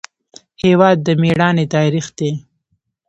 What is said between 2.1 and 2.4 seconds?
دی.